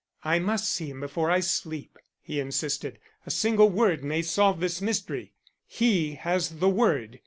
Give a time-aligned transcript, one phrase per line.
[0.23, 2.97] "I must see him before I sleep," he insisted.
[3.27, 5.35] "A single word may solve this mystery.
[5.67, 7.19] He has the word.